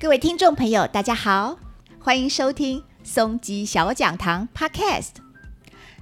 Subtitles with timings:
[0.00, 1.56] 各位听众朋友，大家好，
[2.00, 5.10] 欢迎收听松鸡小讲堂 Podcast。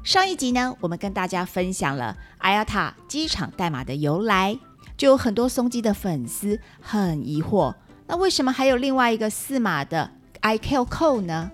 [0.02, 4.58] 上一集呢，我们跟大家分享了 IATA 机场代码的由来，
[4.96, 7.74] 就有很多松鸡的粉丝很疑惑，
[8.06, 11.50] 那为什么还有另外一个四码的 i q c o 呢？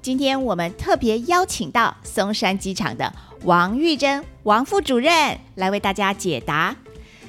[0.00, 3.12] 今天我们特别邀请到松山机场的
[3.42, 6.74] 王玉珍王副主任来为大家解答。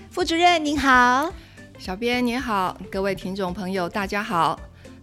[0.09, 1.33] 副主任您好，
[1.79, 4.57] 小编您好，各位听众朋友大家好，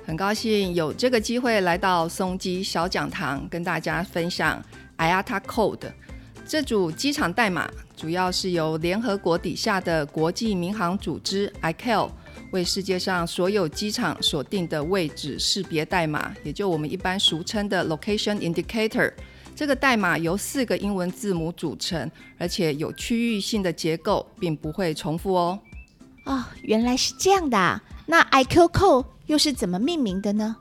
[0.04, 4.62] 很高兴有这个机会来到松基小讲堂，跟大家分享
[4.96, 5.92] IATA Code
[6.46, 12.10] 这组机场代码，主要是由联合国底下的国际民航组织 ICAO。
[12.52, 19.12] 为世界上所有机场所定的位置识别代码，也就我们一般俗称的 Location Indicator。
[19.54, 25.56] 这个代码由四个英文字母组成，而且有区域性的结构，并不会重复哦。
[26.24, 27.80] 哦，原来是这样的。
[28.06, 30.56] 那 I Q Q 又是怎么命名的呢？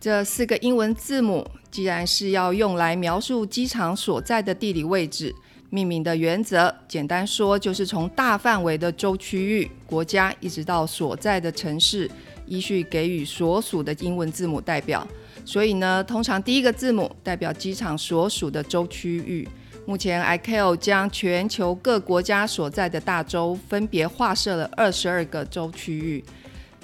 [0.00, 5.34] 这四个英文字母既然是要用来描述机场所在的地理位置。
[5.70, 12.08] 命名的原则，简单说就是从大范围的州区域、国家，一直到所在的城市，
[12.46, 15.04] 依序给予所属的英文字母代表。
[15.44, 19.48] 所以呢，通常第一个字母代表机场所属的州区域。
[19.86, 26.24] 目前 ICAO 将全球各国家所在的大洲分别划设了二十二个州区域。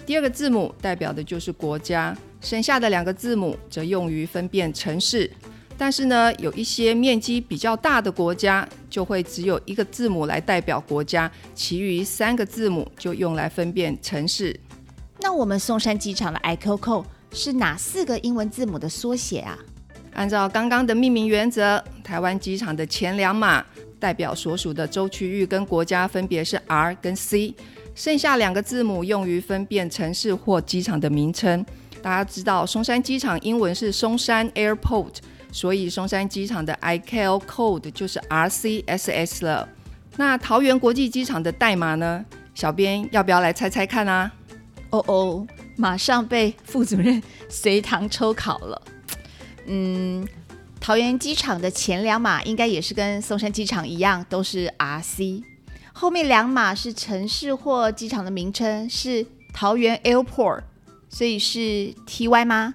[0.05, 5.31] 第二个字母代表的就是国家，剩下的两个字母则用于分辨城市。
[5.79, 14.59] 但是呢，有一些面积比较大的国家，就会只有一个字母来代表国家，其余三个字母就用来分辨城市。
[15.21, 19.59] 那我们松山机场的 ICO 是哪四个英文字母的缩写啊？
[20.13, 23.65] 按照刚刚的命名原则，台湾机场的前两码
[23.99, 27.55] 代表所属的州区域跟国家，分别是 R 跟 C，
[27.95, 31.65] 剩下两个字母用于分辨城市或机场的名称。
[32.03, 35.17] 大家知道，松山机场英文是松山 Airport。
[35.53, 39.69] 所以松山机场的 ICAO code 就是 RCSS 了。
[40.17, 42.25] 那桃园国际机场的代码呢？
[42.55, 44.31] 小编要不要来猜猜看啊？
[44.91, 45.47] 哦哦，
[45.77, 48.81] 马上被副主任随堂抽考了。
[49.67, 50.27] 嗯，
[50.81, 55.43] 桃园机场的前两码应该也是跟松山机场一样，都是 RC。
[55.93, 60.63] 后面两码是城市或机场的名称，是桃园 Airport，
[61.09, 62.75] 所以是 TY 吗？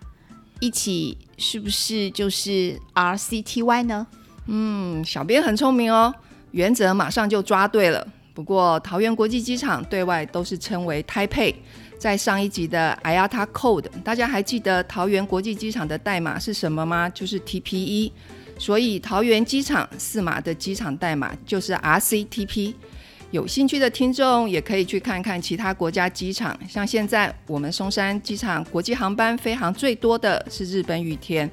[0.59, 1.17] 一起。
[1.37, 4.07] 是不是就是 RCTY 呢？
[4.45, 6.15] 嗯，小编很聪明哦，
[6.51, 8.07] 原则马上就抓对了。
[8.33, 11.55] 不过桃园国际机场对外都是称为 Taipei。
[11.97, 17.09] 在上一集的 IATA Code，大家还记得桃园国际机场的代码是什么吗？
[17.09, 18.11] 就是 TPE。
[18.57, 22.73] 所以桃园机场四码的机场代码就是 RCTP。
[23.31, 31.49] 有兴趣的听众也可以去看看其他国家机场，像现在我们松山机场国际航班飞航最多的是日本羽田，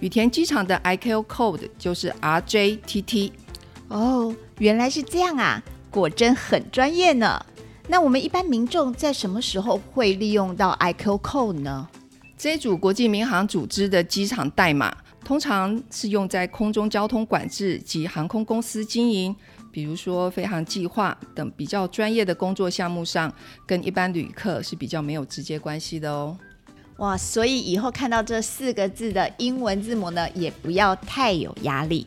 [0.00, 3.32] 羽田机场的 ICAO code 就是 RJTT。
[3.88, 7.44] 哦，原来是这样啊，果真很专业呢。
[7.88, 11.88] 那我们一般民众在什么时候会利用到 ICAO code 呢？
[12.36, 19.34] 这组国际民航组织的机场代码，通常是用在空中交通管制及航空公司经营。
[19.70, 23.32] 比如说飞航计划等比较专业的工作项目上，
[23.66, 26.36] 跟一般旅客是比较没有直接关系的哦。
[26.96, 32.06] 哇，所以以后看到这四个字的英文字母呢，也不要太有压力。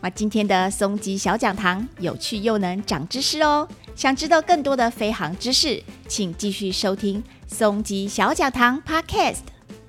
[0.00, 3.66] 哇，今天的松吉小讲堂有趣又能长知识哦。
[3.98, 9.40] 想知道更多的飞航知识，请继续收听松吉小讲堂 Podcast，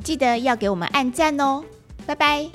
[0.03, 1.63] 记得要给我们按赞哦。
[2.07, 2.49] 拜拜。